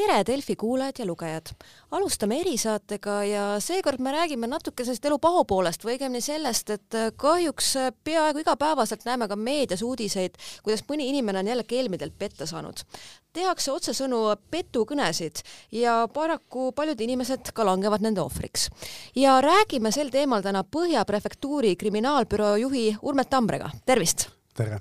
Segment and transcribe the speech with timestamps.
[0.00, 1.46] tere, Delfi kuulajad ja lugejad!
[1.90, 7.72] alustame erisaatega ja seekord me räägime natuke sellest elu pahupoolest või õigemini sellest, et kahjuks
[8.04, 12.80] peaaegu igapäevaselt näeme ka meedias uudiseid, kuidas mõni inimene on jälle kelmidelt petta saanud.
[13.32, 18.70] tehakse otsesõnu petukõnesid ja paraku paljud inimesed ka langevad nende ohvriks.
[19.14, 24.28] ja räägime sel teemal täna Põhja prefektuuri kriminaalbüroo juhi Urmet Tambrega, tervist!
[24.54, 24.80] tere!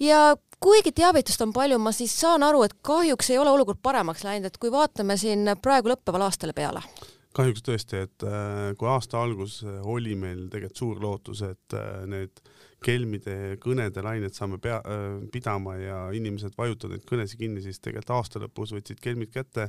[0.00, 4.24] ja kuigi teavitust on palju, ma siis saan aru, et kahjuks ei ole olukord paremaks
[4.26, 6.82] läinud, et kui vaatame siin praegu lõppevale aastale peale.
[7.36, 12.40] kahjuks tõesti, et äh, kui aasta algus oli meil tegelikult suur lootus, et äh, need
[12.82, 18.14] kelmide kõnede lained saame pea, äh, pidama ja inimesed vajutavad neid kõnesid kinni, siis tegelikult
[18.16, 19.68] aasta lõpus võtsid kelmid kätte,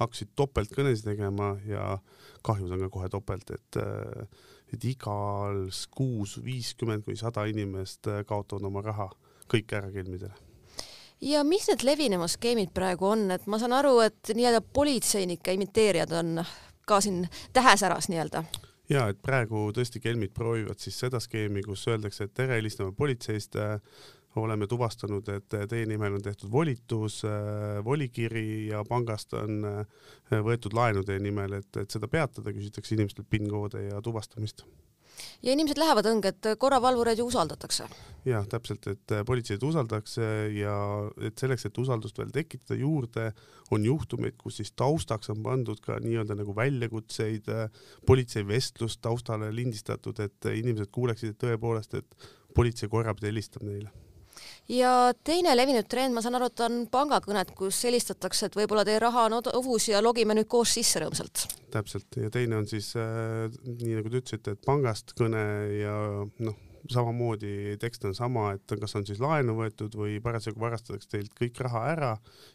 [0.00, 1.98] hakkasid topeltkõnesid tegema ja
[2.42, 3.82] kahjud on ka kohe topelt, et
[4.72, 9.10] et igal kuus viiskümmend kuni sada inimest kaotavad oma raha
[9.52, 10.34] kõik ära kelmidele.
[11.22, 16.12] Ja mis need levinema skeemid praegu on, et ma saan aru, et nii-öelda politseinike imiteerijad
[16.18, 16.42] on
[16.86, 18.42] ka siin tähesäras nii-öelda?
[18.90, 23.56] ja et praegu tõesti kelmid proovivad siis seda skeemi, kus öeldakse, et tere, helistame politseist
[23.60, 23.78] äh,,
[24.36, 30.06] oleme tuvastanud, et teie nimel on tehtud volitus äh,, volikiri ja pangast on äh,
[30.44, 34.66] võetud laenu teie nimel, et, et seda peatada, küsitakse inimestelt PIN-koode ja tuvastamist
[35.42, 37.88] ja inimesed lähevad õnge, et korravalvureid ju usaldatakse.
[38.24, 40.74] jah, täpselt, et äh, politseid usaldatakse ja
[41.26, 43.32] et selleks, et usaldust veel tekitada juurde,
[43.74, 49.50] on juhtumeid, kus siis taustaks on pandud ka nii-öelda nagu väljakutseid, äh, politsei vestlust taustale
[49.54, 53.90] lindistatud, et inimesed kuuleksid tõepoolest, et politsei korrapidi helistab neile
[54.72, 59.00] ja teine levinud trend, ma saan aru, et on pangakõned, kus helistatakse, et võib-olla teie
[59.02, 61.46] raha on ohus ja logime nüüd koos sisse rõõmsalt.
[61.72, 65.42] täpselt ja teine on siis äh, nii nagu te ütlesite, et pangast kõne
[65.78, 65.94] ja
[66.46, 66.58] noh,
[66.90, 71.60] samamoodi tekst on sama, et kas on siis laenu võetud või parasjagu varastatakse teilt kõik
[71.62, 72.12] raha ära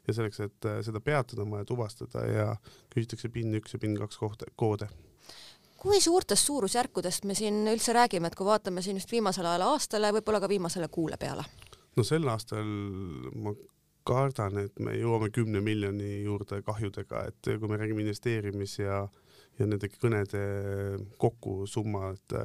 [0.07, 2.47] ja selleks, et äh, seda peatada, on vaja tuvastada ja
[2.93, 4.89] küsitakse PIN üks ja PIN kaks kohta, koode
[5.77, 10.09] kui suurtest suurusjärkudest me siin üldse räägime, et kui vaatame siin just viimasel ajal aastale,
[10.15, 11.45] võib-olla ka viimasele kuule peale?
[11.97, 12.67] No sel aastal
[13.41, 13.53] ma
[14.07, 19.07] kardan, et me jõuame kümne miljoni juurde kahjudega, et kui me räägime investeerimis ja
[19.57, 20.41] ja nende kõnede
[21.17, 22.35] kokkusumma, et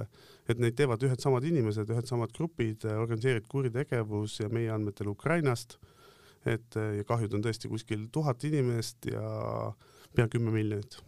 [0.48, 5.76] et neid teevad ühed samad inimesed, ühed samad grupid, organiseeritud kuritegevus ja meie andmetel Ukrainast,
[6.48, 9.22] et ja kahjud on tõesti kuskil tuhat inimest ja
[10.16, 11.02] pea kümme miljonit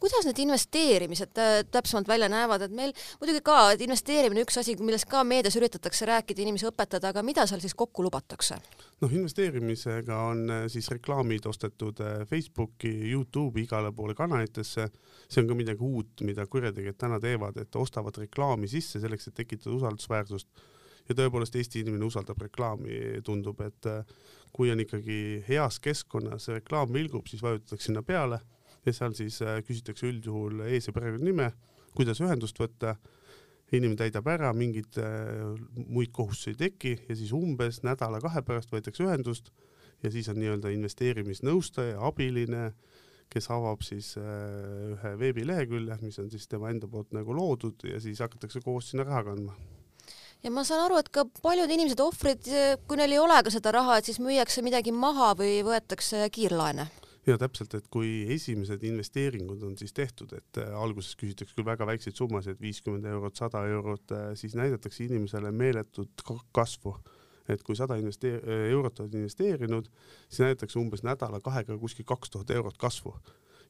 [0.00, 4.76] kuidas need investeerimised äh, täpsemalt välja näevad, et meil muidugi ka, et investeerimine üks asi,
[4.80, 8.58] millest ka meedias üritatakse rääkida, inimesi õpetada, aga mida seal siis kokku lubatakse?
[9.00, 14.88] noh, investeerimisega on äh, siis reklaamid ostetud äh, Facebooki, Youtube'i, igale poole kanalitesse.
[15.28, 19.34] see on ka midagi uut, mida kurjategijad täna teevad, et ostavad reklaami sisse selleks, et
[19.34, 20.48] tekitada usaldusväärsust.
[21.08, 23.86] ja tõepoolest Eesti inimene usaldab reklaami, tundub, et
[24.52, 28.40] kui on ikkagi heas keskkonnas reklaam vilgub, siis vajutatakse sinna peale
[28.86, 31.50] ja seal siis äh, küsitakse üldjuhul ees- ja perekonnanime,
[31.96, 32.96] kuidas ühendust võtta,
[33.70, 39.04] inimene täidab ära, mingeid äh, muid kohustusi ei teki ja siis umbes nädala-kahe pärast võetakse
[39.06, 39.52] ühendust
[40.02, 42.70] ja siis on nii-öelda investeerimisnõustaja, abiline,
[43.30, 48.00] kes avab siis äh, ühe veebilehekülje, mis on siis tema enda poolt nagu loodud ja
[48.02, 49.54] siis hakatakse koos sinna raha kandma.
[50.40, 52.48] Ja ma saan aru, et ka paljud inimesed, ohvrid,
[52.88, 56.88] kui neil ei ole ka seda raha, et siis müüakse midagi maha või võetakse kiirlaene
[57.26, 61.86] ja täpselt, et kui esimesed investeeringud on siis tehtud, et äh, alguses küsitakse küll väga
[61.88, 66.96] väikseid summasid, viiskümmend eurot, sada eurot, äh, siis näidatakse inimesele meeletut kasvu.
[67.50, 69.88] et kui sada investeer-, äh, eurot oled investeerinud,
[70.28, 73.14] siis näidatakse umbes nädala-kahega kuskil kaks tuhat eurot kasvu.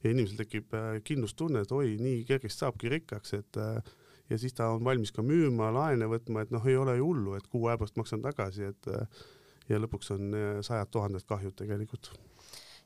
[0.04, 0.72] ja inimesel tekib
[1.04, 3.56] kindlustunne, et oi, nii kergesti saabki rikkaks, et
[4.30, 7.34] ja siis ta on valmis ka müüma, laene võtma, et noh, ei ole ju hullu,
[7.36, 8.88] et kuu aja pärast maksan tagasi, et
[9.68, 10.32] ja lõpuks on
[10.64, 12.12] sajad tuhanded kahjud tegelikult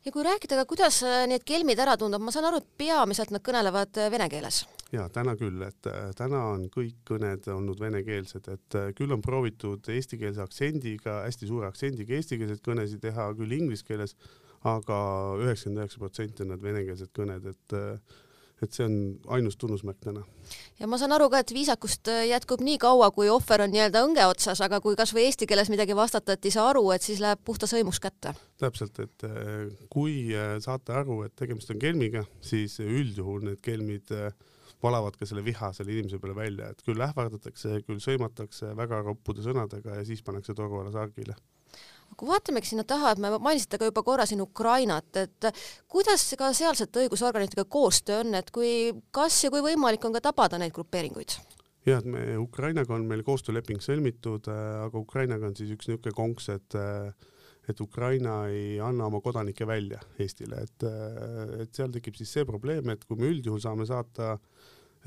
[0.05, 3.33] ja kui rääkida ka, kuidas äh, need kelmid ära tundub, ma saan aru, et peamiselt
[3.35, 4.65] nad kõnelevad äh, vene keeles?
[4.95, 9.89] ja täna küll, et äh, täna on kõik kõned olnud venekeelsed, et küll on proovitud
[9.91, 14.15] eestikeelse aktsendiga, hästi suure aktsendiga eestikeelseid kõnesid teha, küll inglise keeles
[14.65, 14.99] aga,
[15.43, 17.79] üheksakümmend üheksa protsenti on need venekeelsed kõned, et
[18.63, 18.95] et see on
[19.35, 20.23] ainus tunnusmärk täna.
[20.81, 24.05] Ja ma saan aru ka, et viisakust äh, jätkub nii kaua, kui ohver on nii-öelda
[24.07, 27.23] õnge otsas, aga kui kasvõi eesti keeles midagi vastata, et ei saa aru, et siis
[27.23, 28.35] läheb puhta sõimus kätte.
[28.61, 34.13] täpselt, et äh, kui äh, saate aru, et tegemist on kelmiga, siis üldjuhul need kelmid
[34.85, 39.45] valavad ka selle viha selle inimese peale välja, et küll ähvardatakse, küll sõimatakse väga roppude
[39.45, 41.37] sõnadega ja siis pannakse toru alla sargile
[42.19, 45.51] kui vaatamegi sinna taha, et me mainisite ka juba korra siin Ukrainat, et
[45.91, 50.61] kuidas ka sealsete õigusorganitega koostöö on, et kui, kas ja kui võimalik on ka tabada
[50.61, 51.39] neid grupeeringuid?
[51.85, 56.51] jah, et me Ukrainaga on meil koostööleping sõlmitud, aga Ukrainaga on siis üks niisugune konks,
[56.55, 56.79] et
[57.69, 60.85] et Ukraina ei anna oma kodanikke välja Eestile, et,
[61.65, 64.35] et seal tekib siis see probleem, et kui me üldjuhul saame saata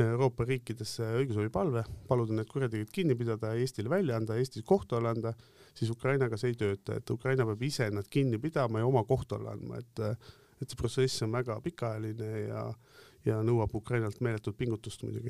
[0.03, 5.33] Euroopa riikidesse õigusabipalve, paluda need kurjategijad kinni pidada, Eestile välja anda, Eestis kohtu alla anda,
[5.73, 9.39] siis Ukrainaga see ei tööta, et Ukraina peab ise nad kinni pidama ja oma kohtu
[9.39, 10.05] alla andma, et
[10.57, 12.61] et see protsess on väga pikaajaline ja,
[13.25, 15.29] ja nõuab Ukrainalt meeletut pingutust muidugi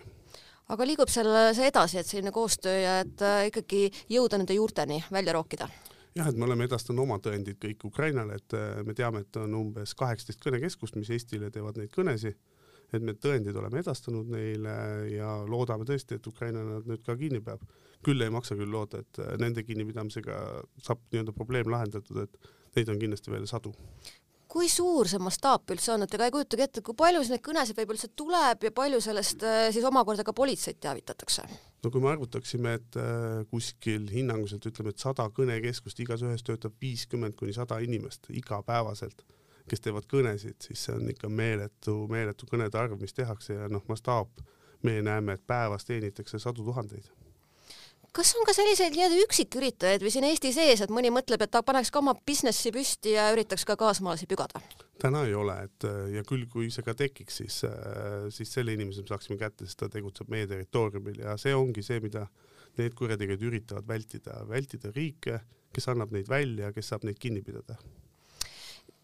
[0.74, 5.00] aga liigub seal see edasi, et selline koostöö ja et äh, ikkagi jõuda nende juurteni
[5.12, 5.70] välja rookida?
[6.18, 9.56] jah, et me oleme edastanud oma tõendid kõik Ukrainale, et äh, me teame, et on
[9.62, 12.40] umbes kaheksateist kõnekeskust, mis Eestile teevad neid kõnesid,
[12.94, 14.76] et me tõendid oleme edastanud neile
[15.12, 17.66] ja loodame tõesti, et Ukraina nad nüüd ka kinni peab.
[18.06, 20.38] küll ei maksa küll loota, et äh, nende kinnipidamisega
[20.86, 23.74] saab nii-öelda probleem lahendatud, et neid on kindlasti veel sadu
[24.48, 27.78] kui suur see mastaap üldse on, et ega ei kujutagi ette, kui palju neid kõnesid
[27.78, 31.44] võib-olla üldse tuleb ja palju sellest äh, siis omakorda ka politseid teavitatakse?
[31.84, 36.78] no kui me arvutaksime, et äh, kuskil hinnanguliselt ütleme, et sada kõnekeskust, igas ühes töötab
[36.82, 39.26] viiskümmend kuni sada inimest igapäevaselt,
[39.70, 43.84] kes teevad kõnesid, siis see on ikka meeletu, meeletu kõnede arv, mis tehakse ja noh,
[43.92, 44.42] mastaap,
[44.88, 47.10] me näeme, et päevas teenitakse sadu tuhandeid.
[48.16, 51.62] Kas on ka selliseid nii-öelda üksiküritajaid või siin Eesti sees, et mõni mõtleb, et ta
[51.66, 54.62] paneks ka oma businessi püsti ja üritaks ka kaasmaalasi pügada?
[54.98, 57.60] täna ei ole, et ja küll, kui see ka tekiks, siis,
[58.34, 62.00] siis selle inimese me saaksime kätte, sest ta tegutseb meie territooriumil ja see ongi see,
[62.02, 62.26] mida
[62.80, 65.44] need kurjategijad üritavad vältida, vältida riike,
[65.74, 67.78] kes annab neid välja, kes saab neid kinni pidada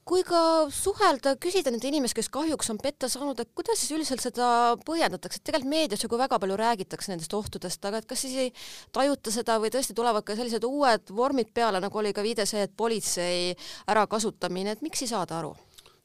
[0.07, 0.39] kui ka
[0.73, 4.47] suhelda, küsida nende inimest, kes kahjuks on petta saanud, et kuidas siis üldiselt seda
[4.85, 8.35] põhjendatakse, et tegelikult meedias ju kui väga palju räägitakse nendest ohtudest, aga et kas siis
[8.45, 8.53] ei
[8.95, 12.65] tajuta seda või tõesti tulevad ka sellised uued vormid peale, nagu oli ka viide see,
[12.67, 13.53] et politsei
[13.91, 15.55] ärakasutamine, et miks ei saada aru?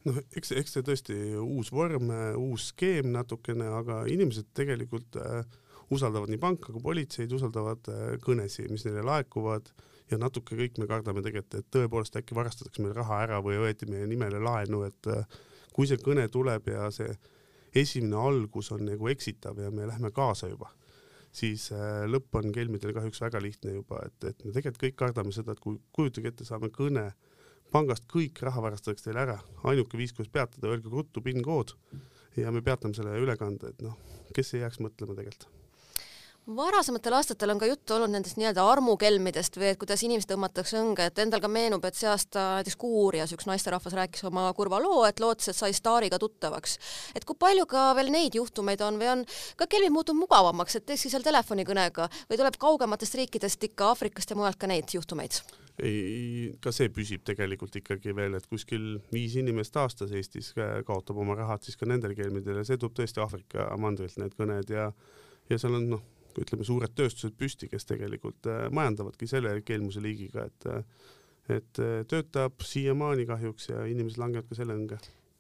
[0.07, 5.43] noh, eks, eks see tõesti uus vorm, uus skeem natukene, aga inimesed tegelikult äh,
[5.95, 9.69] usaldavad nii panka kui politseid, usaldavad äh, kõnesid, mis neile laekuvad
[10.11, 13.89] ja natuke kõik me kardame tegelikult, et tõepoolest äkki varastatakse meil raha ära või võeti
[13.91, 15.39] meie nimele laenu, et äh,
[15.75, 17.13] kui see kõne tuleb ja see
[17.77, 20.71] esimene algus on nagu eksitav ja me lähme kaasa juba,
[21.35, 25.35] siis äh, lõpp on kelmidel kahjuks väga lihtne juba, et, et me tegelikult kõik kardame
[25.37, 27.11] seda, et kui kujutage ette, saame kõne
[27.73, 29.39] pangast, kõik raha varastatakse teile ära,
[29.69, 31.77] ainuke viis, kuidas peatada, öelge ruttu PIN kood
[32.39, 33.99] ja me peatame selle ülekande, et noh,
[34.35, 35.51] kes ei jääks mõtlema tegelikult
[36.57, 41.09] varasematel aastatel on ka juttu olnud nendest nii-öelda armukelmidest või et kuidas inimesi tõmmatakse õnge,
[41.11, 45.03] et endal ka meenub, et see aasta näiteks Kuuurjas üks naisterahvas rääkis oma kurva loo,
[45.09, 46.79] et lootis, et sai staariga tuttavaks.
[47.15, 49.25] et kui palju ka veel neid juhtumeid on või on
[49.61, 54.37] ka kelmid muutunud mugavamaks, et teekski seal telefonikõnega või tuleb kaugematest riikidest ikka Aafrikast ja
[54.37, 55.43] mujalt ka neid juhtumeid?
[55.79, 60.55] ei, ka see püsib tegelikult ikkagi veel, et kuskil viis inimest aastas Eestis
[60.87, 64.73] kaotab oma rahad siis ka nendel kelmidel ja see tuleb tõesti Aafrika mandrilt need kõned
[64.73, 64.91] ja
[65.49, 66.03] ja seal on noh,
[66.43, 71.07] ütleme, suured tööstused püsti, kes tegelikult äh, majandavadki selle kelmuse liigiga, et äh,
[71.49, 74.99] et äh, töötab siiamaani kahjuks ja inimesed langevad ka selle õnge.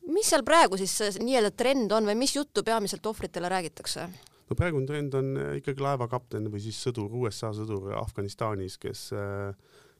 [0.09, 4.06] mis seal praegu siis nii-öelda trend on või mis juttu peamiselt ohvritele räägitakse?
[4.49, 9.11] no praegune trend on ikkagi laevakapten või siis sõdur, USA sõdur Afganistanis, kes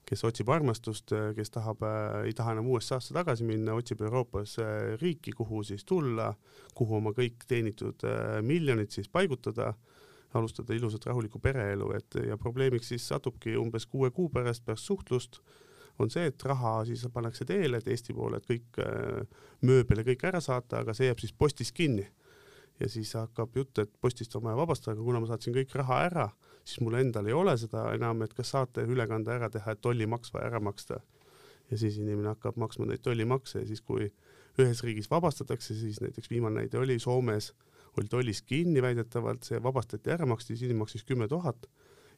[0.09, 1.83] kes otsib armastust, kes tahab,
[2.25, 4.55] ei taha enam USA-sse tagasi minna, otsib Euroopas
[5.03, 6.31] riiki, kuhu siis tulla,
[6.73, 8.07] kuhu oma kõik teenitud
[8.41, 9.75] miljonid siis paigutada
[10.35, 15.41] alustada ilusat rahulikku pereelu, et ja probleemiks siis satubki umbes kuue kuu pärast, pärast suhtlust,
[15.99, 20.25] on see, et raha siis pannakse teele, Eesti poole, et kõik äh, mööbel ja kõik
[20.31, 22.07] ära saata, aga see jääb siis postis kinni.
[22.79, 25.97] ja siis hakkab jutt, et postist on vaja vabastada, aga kuna ma saatsin kõik raha
[26.07, 26.27] ära,
[26.63, 30.31] siis mul endal ei ole seda enam, et kas saate ülekande ära teha, et tollimaks
[30.35, 31.01] vaja ära maksta.
[31.71, 34.13] ja siis inimene hakkab maksma neid tollimakse ja siis, kui
[34.59, 37.53] ühes riigis vabastatakse, siis näiteks viimane näide oli Soomes
[37.97, 41.69] oli tollis kinni väidetavalt, see vabastati ära, maksis, inimene maksis kümme tuhat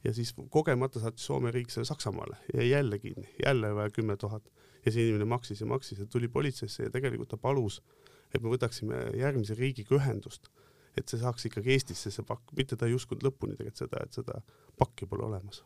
[0.05, 4.51] ja siis kogemata saatis Soome riik selle Saksamaale ja jälle kinni, jälle vaja kümme tuhat.
[4.87, 7.83] Ja see inimene maksis ja maksis ja tuli politseisse ja tegelikult ta palus,
[8.35, 10.49] et me võtaksime järgmise riigiga ühendust,
[10.97, 14.17] et see saaks ikkagi Eestisse see pakk, mitte ta ei uskunud lõpuni tegelikult seda, et
[14.17, 14.41] seda
[14.81, 15.61] pakki pole olemas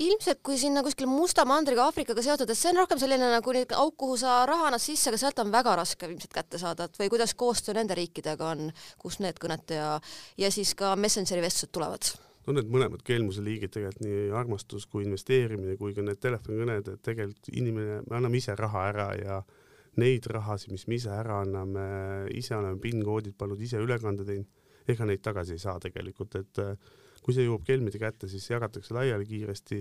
[0.00, 3.94] ilmselt kui sinna kuskil Musta mandriga Aafrikaga seotud, et see on rohkem selline nagu auk,
[4.00, 7.10] kuhu sa raha annad sisse, aga sealt on väga raske ilmselt kätte saada, et või
[7.12, 9.92] kuidas koostöö nende riikidega on, kus need kõned ja,
[10.40, 12.12] ja siis ka Messengeri vestlused tulevad?
[12.46, 17.02] no need mõlemad kelmuse liigid tegelikult, nii armastus kui investeerimine kui ka need telefonikõned, et
[17.04, 19.42] tegelikult inimene, me anname ise raha ära ja
[20.00, 21.84] neid rahasid, mis me ise ära anname,
[22.36, 24.48] ise oleme PIN-koodid pannud, ise ülekande teinud,
[24.88, 26.62] ega neid tagasi ei saa tegelikult, et
[27.20, 29.80] kui see jõuab kelmide kätte, siis jagatakse laiali kiiresti,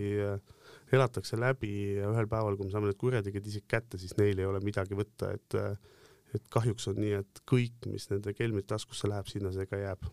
[0.92, 4.50] elatakse läbi ja ühel päeval, kui me saame need kurjategijad isegi kätte, siis neil ei
[4.50, 5.60] ole midagi võtta, et
[6.36, 10.04] et kahjuks on nii, et kõik, mis nende kelmide taskusse läheb, sinna see ka jääb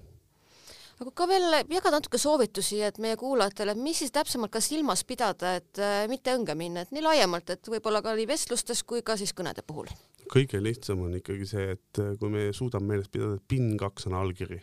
[0.97, 5.57] aga ka veel jagada natuke soovitusi, et meie kuulajatele, mis siis täpsemalt ka silmas pidada,
[5.61, 9.19] et äh, mitte õnge minna, et nii laiemalt, et võib-olla ka nii vestlustes kui ka
[9.21, 9.91] siis kõnede puhul.
[10.33, 14.09] kõige lihtsam on ikkagi see, et äh, kui me suudame meeles pidada, et PIN kaks
[14.09, 14.63] on allkiri,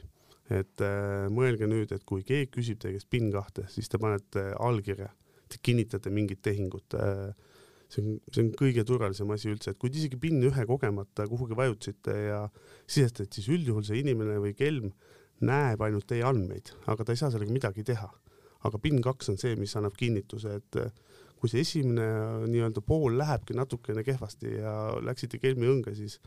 [0.54, 4.52] et äh, mõelge nüüd, et kui keegi küsib teie käest PIN kahte, siis te panete
[4.60, 5.10] allkirja,
[5.50, 7.34] te kinnitate mingit tehingut äh,
[7.94, 11.28] see on, see on kõige turvalisem asi üldse, et kui te isegi PIN ühe kogemata
[11.30, 12.44] kuhugi vajutasite ja
[12.86, 14.92] sisestate, siis üldjuhul see inimene või kelm
[15.44, 18.12] näeb ainult teie andmeid, aga ta ei saa sellega midagi teha.
[18.64, 20.78] aga PIN kaks on see, mis annab kinnituse, et
[21.36, 22.06] kui see esimene
[22.48, 26.22] nii-öelda pool lähebki natukene kehvasti ja läksite kelmi õnge, siis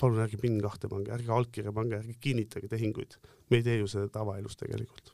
[0.00, 3.18] palun ärge PIN kahte pange, ärge allkirja pange, ärge kinnitage tehinguid.
[3.50, 5.12] me ei tee ju seda tavaelus tegelikult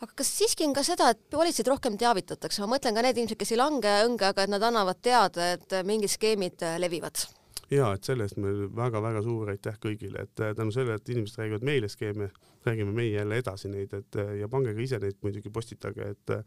[0.00, 3.38] aga kas siiski on ka seda, et politseid rohkem teavitatakse, ma mõtlen ka need inimesed,
[3.40, 7.24] kes ei lange õnge, aga et nad annavad teada, et mingid skeemid levivad
[7.72, 11.40] ja et selle eest meil väga-väga suur aitäh kõigile, et äh, tänu sellele, et inimesed
[11.40, 12.30] räägivad meile skeeme,
[12.66, 16.34] räägime meie jälle edasi neid, et äh, ja pange ka ise neid muidugi postitage, et
[16.34, 16.44] äh,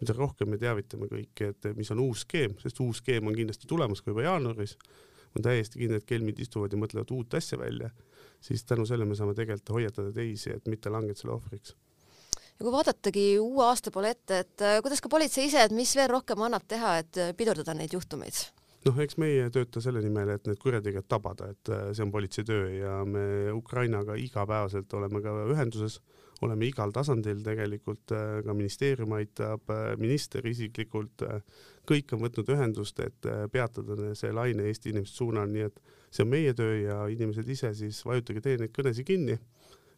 [0.00, 3.68] mida rohkem me teavitame kõiki, et mis on uus skeem, sest uus skeem on kindlasti
[3.70, 4.76] tulemas ka juba jaanuaris.
[5.36, 7.90] On täiesti kindel, et kelmid istuvad ja mõtlevad uut asja välja,
[8.42, 11.76] siis tänu sellele me saame tegelikult hoiatada teisi, et mitte langeda selle ohvriks
[12.60, 16.10] ja kui vaadatagi uue aasta poole ette, et kuidas ka politsei ise, et mis veel
[16.12, 18.36] rohkem annab teha, et pidurdada neid juhtumeid?
[18.86, 22.46] noh, eks meie tööta selle nimel, et need kurjategijad tabada, et äh, see on politsei
[22.48, 25.98] töö ja me Ukrainaga igapäevaselt oleme ka ühenduses,
[26.46, 31.24] oleme igal tasandil tegelikult, äh, ka ministeerium aitab, äh, minister isiklikult,
[31.90, 35.80] kõik on võtnud ühendust, et peatada see laine Eesti inimeste suunal, nii et
[36.10, 39.38] see on meie töö ja inimesed ise siis vajutage teie neid kõnesid kinni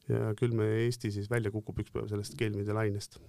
[0.09, 3.21] ja küll me Eesti siis välja kukub üks päev sellest keelmide lainest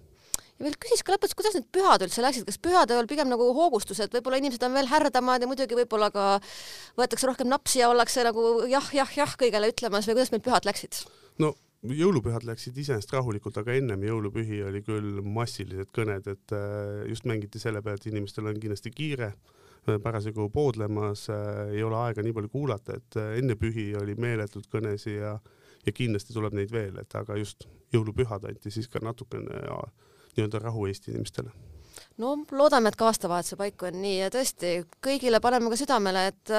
[0.60, 3.50] ja veel küsiks ka lõpuks, kuidas need pühad üldse läksid, kas pühade ajal pigem nagu
[3.58, 6.28] hoogustused, võib-olla inimesed on veel härdamad ja muidugi võib-olla ka
[7.00, 10.70] võetakse rohkem napsi ja ollakse nagu jah, jah, jah kõigele ütlemas või kuidas meil pühad
[10.70, 11.04] läksid?
[11.42, 11.54] no
[11.84, 17.60] jõulupühad läksid iseenesest rahulikult, aga ennem jõulupühi oli küll massilised kõned, et äh, just mängiti
[17.60, 22.36] selle peale, et inimestel on kindlasti kiire, äh, parasjagu poodlemas, äh, ei ole aega nii
[22.38, 25.38] palju kuulata, et enne pühi oli meeletult kõnesi ja
[25.84, 29.64] ja kindlasti tuleb neid veel, et aga just jõulupühad anti siis ka natukene
[30.38, 31.52] nii-öelda rahu Eesti inimestele.
[32.24, 36.54] No loodame, et ka aastavahetuse paiku on nii ja tõesti kõigile paneme ka südamele, et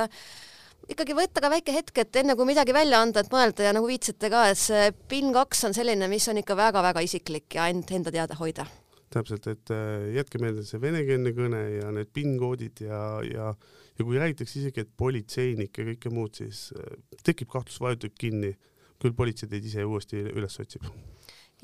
[0.91, 3.88] ikkagi võtta ka väike hetk, et enne kui midagi välja anda, et mõelda ja nagu
[3.88, 7.93] viitsite ka, et see PIN kaks on selline, mis on ikka väga-väga isiklik ja ainult
[7.95, 8.67] enda teada hoida.
[9.14, 13.55] täpselt, et äh, jätke meelde see venekeelne kõne ja need PIN koodid ja, ja
[13.95, 18.57] ja kui räägitakse isegi, et politseinik ja kõike muud, siis äh, tekib kahtlus, vajutab kinni,
[18.99, 20.83] küll politsei teid ise uuesti üles otsib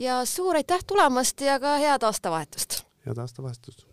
[0.01, 2.83] ja suur aitäh tulemast ja ka head aastavahetust!
[3.07, 3.90] head aastavahetust!